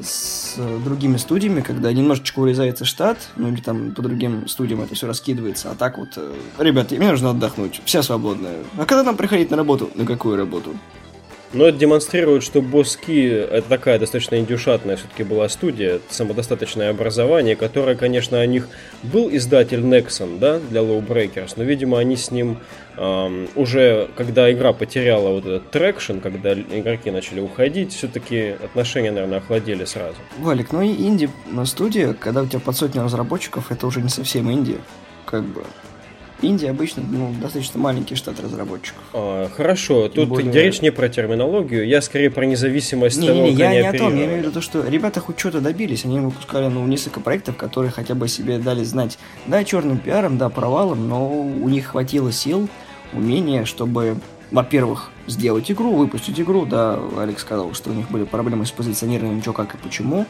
[0.00, 5.06] с другими студиями, когда немножечко урезается штат, ну или там по другим студиям это все
[5.06, 8.58] раскидывается, а так вот, э, ребята, мне нужно отдохнуть, вся свободная.
[8.78, 9.90] А когда нам приходить на работу?
[9.94, 10.74] На какую работу?
[11.52, 17.96] Но это демонстрирует, что Боски это такая достаточно индюшатная все-таки была студия, самодостаточное образование, которое,
[17.96, 18.68] конечно, о них
[19.02, 22.58] был издатель Nexon, да, для LawBreakers, но, видимо, они с ним
[22.96, 29.38] эм, уже, когда игра потеряла вот этот traction, когда игроки начали уходить, все-таки отношения, наверное,
[29.38, 30.16] охладели сразу.
[30.38, 34.78] Валик, ну и инди-студия, когда у тебя под сотню разработчиков, это уже не совсем инди,
[35.26, 35.64] как бы.
[36.42, 39.02] Инди обычно ну, достаточно маленький штат разработчиков.
[39.12, 40.52] А, хорошо, тут более...
[40.52, 43.92] речь не про терминологию, я скорее про независимость не, того, не, не, я не о
[43.92, 47.20] том, я имею в виду то, что ребята хоть что-то добились, они выпускали ну, несколько
[47.20, 51.88] проектов, которые хотя бы себе дали знать, да, черным пиаром, да, провалом, но у них
[51.88, 52.68] хватило сил,
[53.12, 54.16] умения, чтобы
[54.50, 59.42] во-первых, сделать игру, выпустить игру, да, Алекс сказал, что у них были проблемы с позиционированием,
[59.42, 60.26] что, как и почему,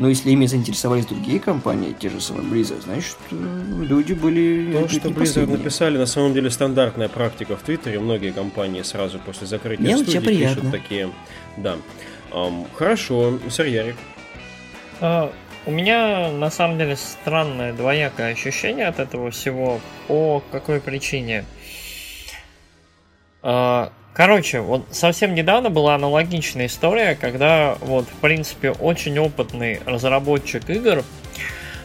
[0.00, 4.72] но если ими заинтересовались другие компании, те же самые Blizzard, значит, э, люди были...
[4.72, 8.00] То, что Blizzard написали, на самом деле стандартная практика в Твиттере.
[8.00, 10.56] Многие компании сразу после закрытия Мелочи студии приятно.
[10.56, 11.10] пишут такие...
[11.58, 11.76] Да.
[12.30, 13.96] Um, хорошо, сэр Ярик.
[15.02, 15.30] Uh,
[15.66, 19.80] у меня, на самом деле, странное двоякое ощущение от этого всего.
[20.08, 21.44] По какой причине?
[23.42, 30.68] Uh, Короче, вот совсем недавно была аналогичная история, когда вот, в принципе, очень опытный разработчик
[30.68, 31.04] игр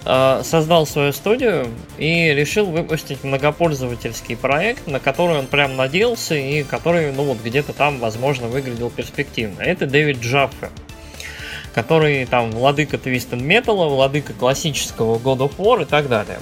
[0.05, 1.67] э, создал свою студию
[1.99, 7.73] и решил выпустить многопользовательский проект, на который он прям надеялся и который, ну вот, где-то
[7.73, 9.61] там, возможно, выглядел перспективно.
[9.61, 10.69] Это Дэвид Джаффе
[11.75, 16.39] который там владыка Твистен Металла, владыка классического God of War и так далее.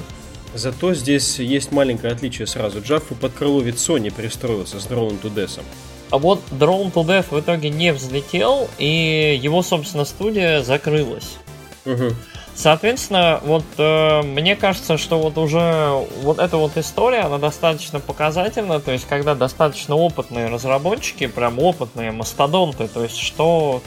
[0.53, 2.81] Зато здесь есть маленькое отличие сразу.
[2.81, 5.61] Джаффу под крыло ведь Sony пристроился с Drone to Death.
[6.11, 11.37] А вот Drone to Death в итоге не взлетел, и его, собственно, студия закрылась.
[11.85, 12.13] Угу.
[12.55, 18.79] Соответственно, вот э, мне кажется, что вот уже вот эта вот история, она достаточно показательна,
[18.79, 23.81] то есть когда достаточно опытные разработчики, прям опытные мастодонты, то есть что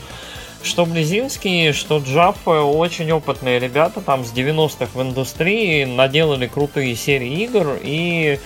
[0.67, 7.45] что Близинский, что Джаффа очень опытные ребята, там с 90-х в индустрии наделали крутые серии
[7.45, 8.39] игр и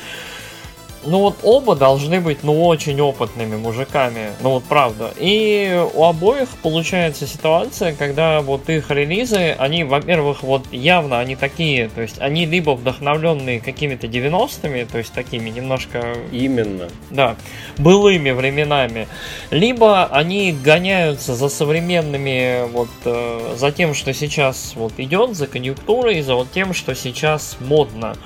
[1.04, 5.12] ну вот оба должны быть, ну, очень опытными мужиками, ну вот правда.
[5.18, 11.88] И у обоих получается ситуация, когда вот их релизы, они, во-первых, вот явно они такие,
[11.88, 16.14] то есть они либо вдохновленные какими-то 90-ми, то есть такими немножко...
[16.32, 16.88] Именно.
[17.10, 17.36] Да,
[17.78, 19.08] былыми временами,
[19.50, 26.20] либо они гоняются за современными, вот, э, за тем, что сейчас вот идет, за конъюнктурой,
[26.20, 28.16] за вот тем, что сейчас модно,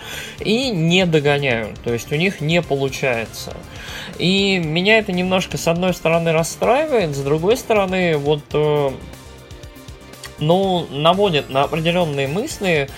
[0.41, 3.55] и не догоняют, то есть у них не получается.
[4.19, 8.91] И меня это немножко, с одной стороны, расстраивает, с другой стороны, вот, э,
[10.39, 12.89] ну, наводит на определенные мысли,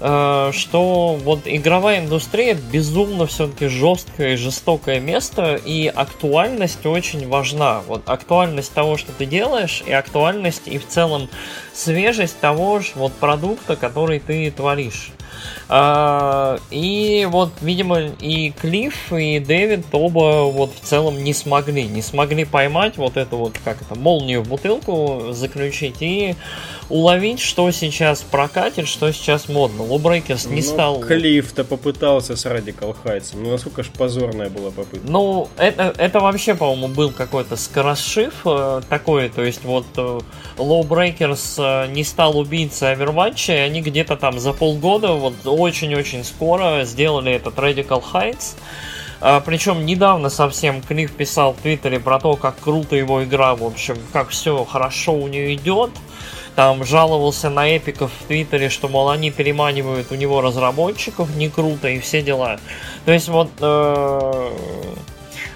[0.00, 7.82] э, что вот игровая индустрия безумно все-таки жесткое и жестокое место, и актуальность очень важна.
[7.86, 11.28] Вот актуальность того, что ты делаешь, и актуальность и в целом
[11.72, 15.12] свежесть того же вот продукта, который ты творишь.
[15.70, 21.84] А, и вот, видимо, и Клифф, и Дэвид оба вот в целом не смогли.
[21.84, 26.36] Не смогли поймать вот эту вот, как это, молнию в бутылку заключить и
[26.88, 29.82] уловить, что сейчас прокатит, что сейчас модно.
[29.82, 31.00] Лобрейкерс не ну, стал...
[31.00, 33.42] Клифф-то попытался с Радикал Хайтсом.
[33.42, 35.06] Ну, насколько ж позорная была попытка.
[35.06, 39.28] Ну, это, это вообще, по-моему, был какой-то скоросшив э, такой.
[39.28, 40.20] То есть вот э,
[40.56, 46.84] Lowbreakers э, не стал убийцей Overwatch, и они где-то там за полгода, вот очень-очень скоро
[46.84, 48.56] сделали этот Radical Heights.
[49.20, 53.64] А, причем недавно совсем Клифф писал в Твиттере про то, как круто его игра, в
[53.64, 55.90] общем, как все хорошо у нее идет.
[56.54, 61.88] Там жаловался на эпиков в Твиттере, что, мол, они переманивают у него разработчиков, не круто
[61.88, 62.58] и все дела.
[63.04, 63.50] То есть вот...
[63.60, 64.50] Э-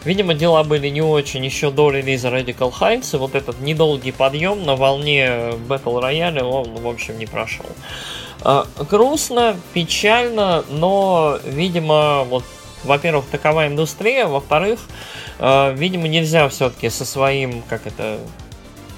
[0.05, 4.65] Видимо, дела были не очень еще до релиза Radical Heights, и вот этот недолгий подъем
[4.65, 5.27] на волне
[5.69, 7.67] Battle Royale, он, в общем, не прошел.
[8.91, 12.45] Грустно, печально, но, видимо, вот,
[12.85, 14.81] во-первых, такова индустрия, во-вторых,
[15.39, 18.19] э, видимо, нельзя все-таки со своим, как это,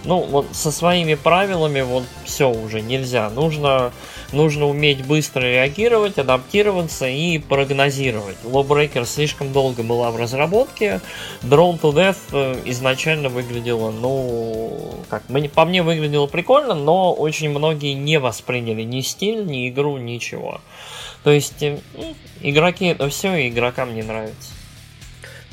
[0.04, 3.28] ну, вот со своими правилами вот все уже нельзя.
[3.30, 3.92] Нужно,
[4.34, 8.36] нужно уметь быстро реагировать, адаптироваться и прогнозировать.
[8.44, 11.00] Lawbreaker слишком долго была в разработке.
[11.42, 15.22] Drone to Death э, изначально выглядело, ну, как,
[15.54, 20.60] по мне выглядело прикольно, но очень многие не восприняли ни стиль, ни игру, ничего.
[21.22, 21.78] То есть, э,
[22.42, 24.50] игроки это все, и игрокам не нравится.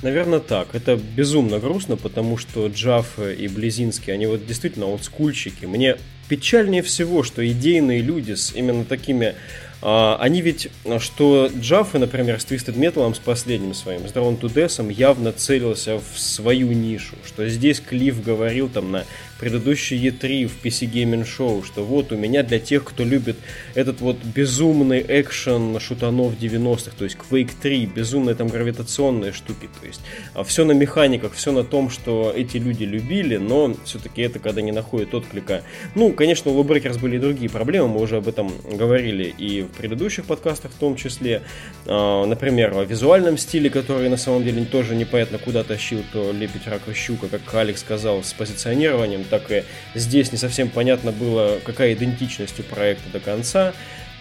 [0.01, 0.73] Наверное, так.
[0.73, 5.65] Это безумно грустно, потому что Джаф и Близинский, они вот действительно олдскульщики.
[5.65, 5.97] Мне
[6.31, 9.35] печальнее всего, что идейные люди с именно такими
[9.81, 14.53] А, они ведь, что Джаффа, например, с Twisted Metal, с последним своим, с Drawn to
[14.53, 19.05] Death, явно целился в свою нишу, что здесь Клифф говорил там на
[19.41, 23.37] предыдущий E3 в PC Gaming Show, что вот у меня для тех, кто любит
[23.73, 29.87] этот вот безумный экшен шутанов 90-х, то есть Quake 3, безумные там гравитационные штуки, то
[29.87, 29.99] есть
[30.35, 34.61] а все на механиках, все на том, что эти люди любили, но все-таки это когда
[34.61, 35.63] не находит отклика.
[35.95, 39.69] Ну, конечно, у Lawbreakers были и другие проблемы, мы уже об этом говорили и в
[39.69, 41.41] предыдущих подкастах в том числе,
[41.87, 46.67] а, например, о визуальном стиле, который на самом деле тоже непонятно куда тащил то Лебедь,
[46.67, 49.63] Рак и Щука, как Алекс сказал, с позиционированием, так и
[49.95, 53.73] здесь не совсем понятно было, какая идентичность у проекта до конца.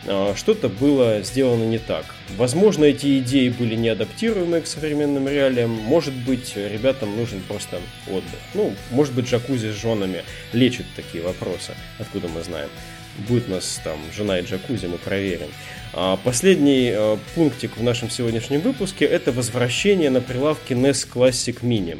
[0.06, 2.06] А, что-то было сделано не так.
[2.36, 5.70] Возможно, эти идеи были не адаптируемы к современным реалиям.
[5.70, 8.40] Может быть, ребятам нужен просто отдых.
[8.54, 11.74] Ну, может быть, джакузи с женами лечит такие вопросы.
[11.98, 12.70] Откуда мы знаем?
[13.28, 15.48] Будет у нас там жена и джакузи, мы проверим.
[15.92, 21.98] А последний а, пунктик в нашем сегодняшнем выпуске это возвращение на прилавке NES Classic Mini.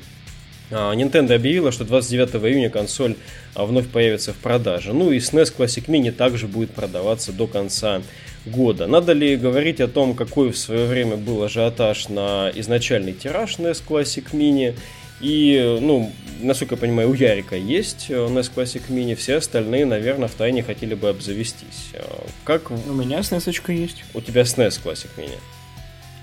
[0.71, 3.17] А, Nintendo объявила, что 29 июня консоль
[3.55, 4.93] а, вновь появится в продаже.
[4.93, 8.03] Ну и SNES Classic Mini также будет продаваться до конца
[8.47, 8.87] года.
[8.87, 13.83] Надо ли говорить о том, какой в свое время был ажиотаж на изначальный тираж NES
[13.87, 14.75] Classic Mini?
[15.21, 20.29] И, ну, насколько я понимаю, у Ярика есть э, NES Classic Mini, все остальные, наверное,
[20.29, 21.91] в тайне хотели бы обзавестись.
[21.95, 22.71] А, как...
[22.71, 24.05] У меня SNES есть.
[24.15, 25.37] У тебя SNES Classic Mini.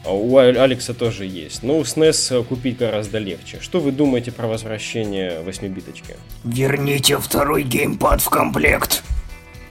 [0.07, 1.63] А у Алекса тоже есть.
[1.63, 3.59] Но у SNES купить гораздо легче.
[3.59, 6.15] Что вы думаете про возвращение 8-биточки?
[6.45, 9.03] Верните второй геймпад в комплект.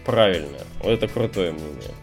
[0.05, 0.59] Правильно.
[0.83, 1.95] Вот это крутое мнение.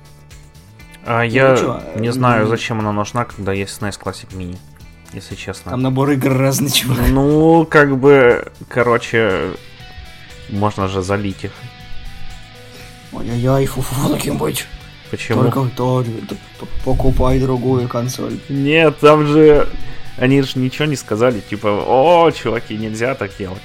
[1.05, 4.57] А ну, я что, не знаю, зачем она нужна, когда есть SNES Classic Mini.
[5.13, 5.69] Если честно.
[5.69, 7.07] Там набор игр разный, чувак.
[7.09, 9.51] Ну, как бы, короче,
[10.49, 11.51] можно же залить их.
[13.11, 14.65] Ой-ой-ой, фу-фу, таким быть.
[15.13, 15.43] Почему?
[15.43, 16.03] Только то,
[16.83, 18.39] покупай другую консоль.
[18.49, 19.69] Нет, там же
[20.17, 23.61] они же ничего не сказали, типа, о, чуваки, нельзя так делать.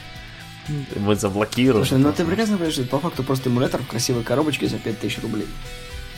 [0.96, 1.86] Мы заблокируем.
[1.86, 5.22] Слушай, ну ты прекрасно понимаешь, что по факту просто эмулятор в красивой коробочке за 5000
[5.22, 5.46] рублей.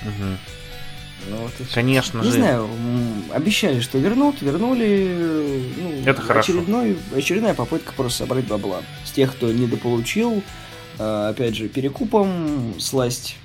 [0.03, 0.27] Угу.
[1.29, 2.31] Ну, вот Конечно не же.
[2.31, 2.69] Не знаю,
[3.33, 5.63] обещали, что вернут, вернули.
[5.77, 6.53] Ну, Это хорошо.
[6.53, 8.81] Очередной, очередная попытка просто собрать бабла.
[9.05, 10.43] С тех, кто недополучил,
[10.99, 13.37] а, опять же, перекупом сласть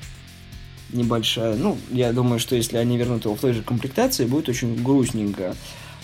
[0.91, 1.56] небольшая.
[1.56, 5.56] Ну, я думаю, что если они вернут его в той же комплектации, будет очень грустненько.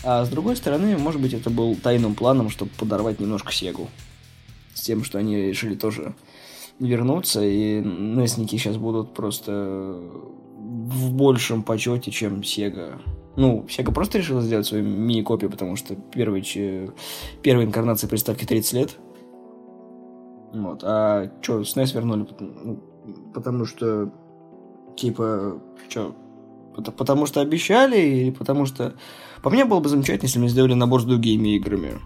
[0.03, 3.87] А с другой стороны, может быть, это был тайным планом, чтобы подорвать немножко Сегу.
[4.73, 6.15] С тем, что они решили тоже
[6.79, 10.01] вернуться, и Несники сейчас будут просто
[10.57, 12.99] в большем почете, чем Сега.
[13.37, 16.43] Ну, Сега просто решила сделать свою мини-копию, потому что первой,
[17.43, 18.97] первой инкарнации приставки 30 лет.
[20.53, 20.83] Вот.
[20.83, 22.27] А что, SNES вернули?
[22.39, 22.83] Ну,
[23.33, 24.11] потому что
[24.95, 26.15] Типа, что,
[26.97, 28.93] потому что обещали или потому что...
[29.41, 31.99] По мне было бы замечательно, если мы сделали набор с другими играми.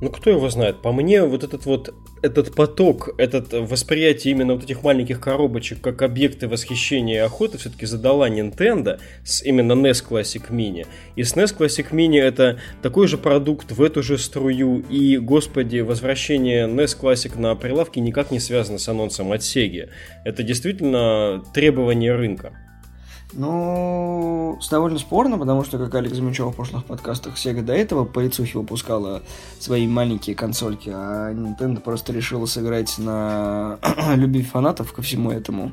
[0.00, 0.80] Ну, кто его знает?
[0.80, 6.02] По мне, вот этот вот этот поток, этот восприятие именно вот этих маленьких коробочек как
[6.02, 10.86] объекты восхищения и охоты все-таки задала Nintendo с именно NES Classic Mini.
[11.16, 14.80] И с NES Classic Mini это такой же продукт в эту же струю.
[14.88, 19.90] И, господи, возвращение NES Classic на прилавке никак не связано с анонсом от Sega.
[20.24, 22.52] Это действительно требование рынка.
[23.32, 28.20] Ну, довольно спорно, потому что, как Алекс замечал в прошлых подкастах, Sega до этого по
[28.20, 29.22] лицухе выпускала
[29.58, 33.78] свои маленькие консольки, а Nintendo просто решила сыграть на
[34.16, 35.72] любви фанатов ко всему этому.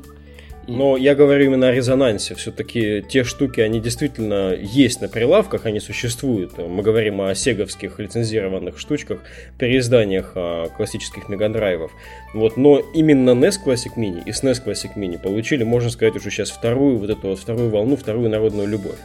[0.68, 2.34] Но я говорю именно о резонансе.
[2.34, 6.58] Все-таки те штуки, они действительно есть на прилавках, они существуют.
[6.58, 9.20] Мы говорим о сеговских лицензированных штучках,
[9.58, 11.90] переизданиях а, классических мегадрайвов.
[12.34, 16.50] Вот, но именно NES Classic Mini и SNES Classic Mini получили, можно сказать, уже сейчас
[16.50, 18.98] вторую вот эту вот вторую волну, вторую народную любовь.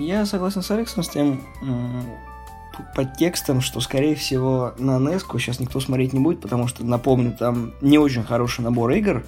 [0.00, 1.42] Я согласен с Алексом с тем
[2.94, 7.36] под текстом, что, скорее всего, на NES сейчас никто смотреть не будет, потому что, напомню,
[7.38, 9.24] там не очень хороший набор игр,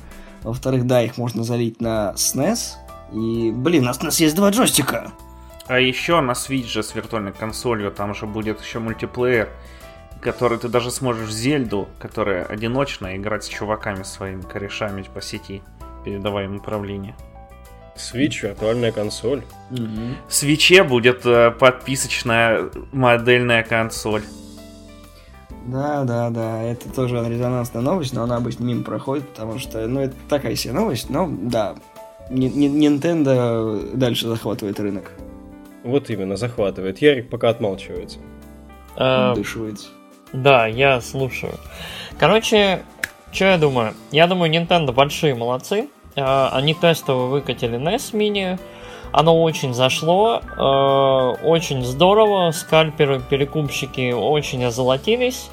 [0.49, 2.77] во-вторых, да, их можно залить на SNES.
[3.13, 5.13] И, блин, у нас, у нас есть два джойстика.
[5.67, 9.51] А еще на Switch же с виртуальной консолью, там же будет еще мультиплеер,
[10.21, 15.63] который ты даже сможешь в Зельду, которая одиночная, играть с чуваками своими корешами по сети,
[16.05, 17.15] передавая им управление.
[17.97, 19.43] Switch, виртуальная консоль.
[19.71, 20.29] Угу.
[20.29, 24.23] В Switch будет э, подписочная модельная консоль.
[25.71, 30.01] Да, да, да, это тоже резонансная новость, но она обычно мимо проходит, потому что, ну,
[30.01, 31.75] это такая себе новость, но да,
[32.31, 35.13] Nintendo дальше захватывает рынок.
[35.85, 37.01] Вот именно, захватывает.
[37.03, 38.19] Ярик пока отмалчивается.
[38.97, 39.89] А, Дышивается.
[40.33, 41.55] Да, я слушаю.
[42.19, 42.83] Короче,
[43.33, 43.95] что я думаю?
[44.11, 45.89] Я думаю, Nintendo большие молодцы.
[46.17, 48.59] А, они тестово выкатили NES Mini.
[49.13, 55.51] Оно очень зашло, э, очень здорово, скальперы, перекупщики очень озолотились.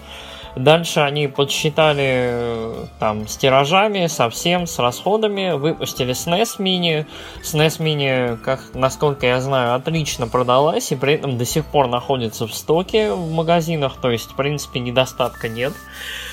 [0.55, 7.05] Дальше они подсчитали э, там с тиражами, совсем, с расходами, выпустили SNES Mini.
[7.43, 12.47] SNES Mini, как, насколько я знаю, отлично продалась и при этом до сих пор находится
[12.47, 15.73] в стоке в магазинах, то есть, в принципе, недостатка нет.
[15.73, 16.24] А,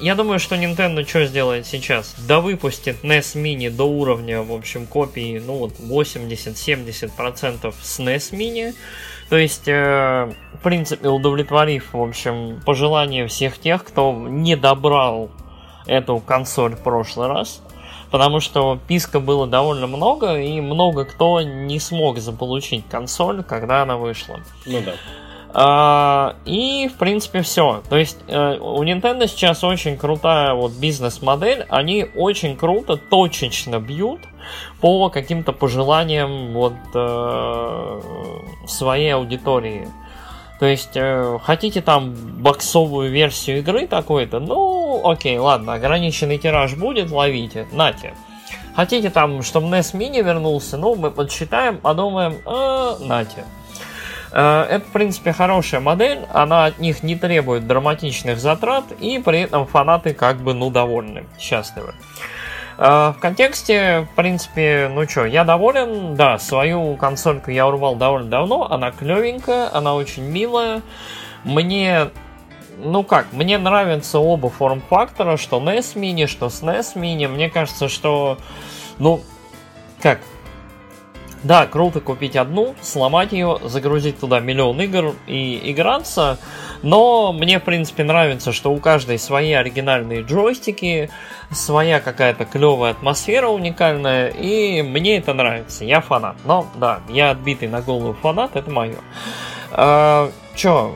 [0.00, 2.14] я думаю, что Nintendo что сделает сейчас?
[2.28, 8.74] Да выпустит NES Mini до уровня, в общем, копии, ну вот 80-70% с NES Mini.
[9.28, 15.30] То есть, э, в принципе, удовлетворив, в общем, пожелания всех тех, кто не добрал
[15.86, 17.60] эту консоль в прошлый раз.
[18.12, 23.96] Потому что писка было довольно много, и много кто не смог заполучить консоль, когда она
[23.96, 24.38] вышла.
[24.64, 24.94] Ну да.
[25.58, 27.82] А, и, в принципе, все.
[27.88, 31.64] То есть, э, у Nintendo сейчас очень крутая вот бизнес-модель.
[31.70, 34.20] Они очень круто, точечно бьют
[34.82, 38.00] по каким-то пожеланиям вот э,
[38.66, 39.88] своей аудитории.
[40.60, 47.10] То есть, э, хотите там боксовую версию игры такой-то, ну, окей, ладно, ограниченный тираж будет,
[47.10, 48.12] ловите, нате.
[48.74, 53.46] Хотите там, чтобы NES Mini вернулся, ну, мы подсчитаем, подумаем, э, нате.
[54.38, 59.40] Э, это, в принципе, хорошая модель, она от них не требует драматичных затрат, и при
[59.40, 61.94] этом фанаты как бы, ну, довольны, счастливы.
[62.76, 68.28] Э, в контексте, в принципе, ну что, я доволен, да, свою консольку я урвал довольно
[68.28, 70.82] давно, она клевенькая, она очень милая,
[71.44, 72.10] мне
[72.78, 77.26] ну как, мне нравятся оба форм-фактора, что NES Mini, что SNES Mini.
[77.26, 78.36] Мне кажется, что,
[78.98, 79.22] ну,
[80.02, 80.20] как,
[81.46, 86.38] да, круто купить одну, сломать ее, загрузить туда миллион игр и играться,
[86.82, 91.08] но мне, в принципе, нравится, что у каждой свои оригинальные джойстики,
[91.52, 96.36] своя какая-то клевая атмосфера уникальная, и мне это нравится, я фанат.
[96.44, 98.96] Но, да, я отбитый на голову фанат, это мое.
[99.70, 100.94] А, чё,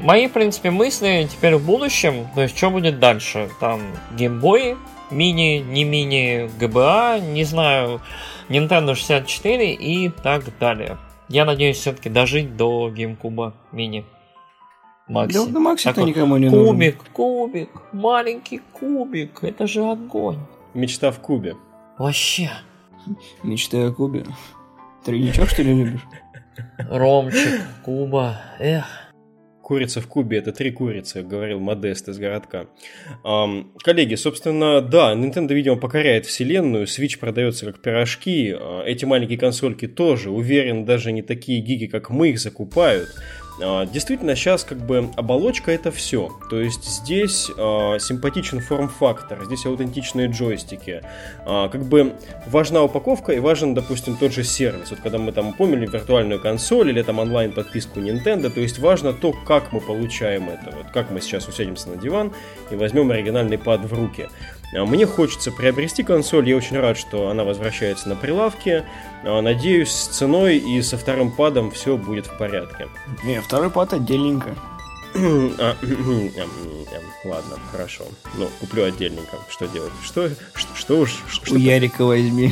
[0.00, 3.48] мои, в принципе, мысли теперь в будущем, то есть, что будет дальше?
[3.60, 3.80] Там,
[4.16, 4.76] геймбой,
[5.12, 8.00] мини, не мини, ГБА, не знаю,
[8.48, 10.98] Nintendo 64 и так далее.
[11.28, 14.04] Я надеюсь все-таки дожить до GameCube мини.
[15.08, 15.34] Макси.
[15.34, 16.66] Да, да Макси это никому не нужен.
[16.66, 20.38] Кубик, кубик, маленький кубик, это же огонь.
[20.74, 21.56] Мечта в кубе.
[21.98, 22.50] Вообще.
[23.42, 24.24] Мечта о кубе.
[25.04, 26.00] Тройничок, что ли, любишь?
[26.90, 28.86] Ромчик, Куба, эх.
[29.72, 32.66] Курица в кубе– это три курицы, говорил Модест из городка.
[33.22, 39.88] Коллеги, собственно, да, Nintendo, видимо, покоряет вселенную, Switch продается как пирожки, э, эти маленькие консольки
[39.88, 43.08] тоже, уверен, даже не такие гиги, как мы их закупают.
[43.60, 46.30] А, действительно, сейчас как бы оболочка это все.
[46.50, 51.02] То есть здесь э, симпатичен форм-фактор, здесь аутентичные джойстики.
[51.44, 52.14] Э, как бы
[52.46, 54.90] важна упаковка и важен, допустим, тот же сервис.
[54.90, 59.32] Вот когда мы там помнили виртуальную консоль или там онлайн-подписку Nintendo, то есть важно то,
[59.32, 60.74] как мы получаем это.
[60.76, 62.32] Вот как мы сейчас усядемся на диван
[62.70, 64.28] и возьмем оригинальный пад в руки.
[64.72, 68.84] Мне хочется приобрести консоль, я очень рад, что она возвращается на прилавке.
[69.22, 72.88] Надеюсь, с ценой и со вторым падом все будет в порядке.
[73.22, 74.56] Не, второй пад отдельненько.
[75.14, 75.76] А,
[77.24, 78.04] ладно, хорошо.
[78.34, 79.36] Ну, куплю отдельненько.
[79.50, 79.92] Что делать?
[80.02, 81.22] Что, что, что уж...
[81.28, 82.50] Что У Ярика возьми.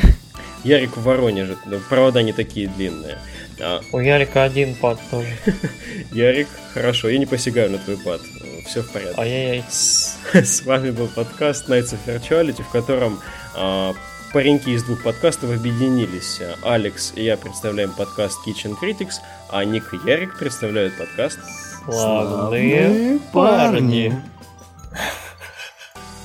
[0.63, 1.57] Ярик в Воронеже.
[1.89, 3.19] Провода не такие длинные.
[3.61, 3.81] А...
[3.93, 5.37] У Ярика один пад тоже.
[6.13, 8.21] Ярик, хорошо, я не посягаю на твой пад.
[8.67, 9.21] Все в порядке.
[9.21, 9.65] Ай-яй-яй.
[9.69, 13.21] С, с вами был подкаст Nights of Virtuality, в котором
[13.57, 13.95] а,
[14.33, 16.41] пареньки из двух подкастов объединились.
[16.63, 19.15] Алекс и я представляем подкаст Kitchen Critics,
[19.49, 21.39] а Ник и Ярик представляют подкаст
[21.85, 24.15] Славные парни.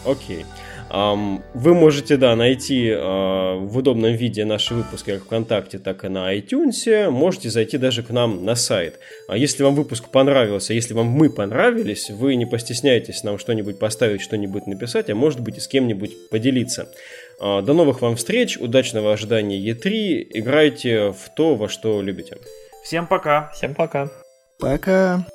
[0.05, 0.43] Окей.
[0.43, 0.64] Okay.
[0.96, 6.34] Вы можете, да, найти а, в удобном виде наши выпуски как ВКонтакте, так и на
[6.34, 7.10] iTunes.
[7.10, 9.00] Можете зайти даже к нам на сайт.
[9.28, 14.22] А если вам выпуск понравился, если вам мы понравились, вы не постесняйтесь нам что-нибудь поставить,
[14.22, 16.88] что-нибудь написать, а может быть и с кем-нибудь поделиться.
[17.41, 22.38] А, до новых вам встреч, удачного ожидания E3, играйте в то, во что любите.
[22.86, 23.52] Всем пока.
[23.54, 24.10] Всем пока.
[24.60, 25.26] Пока.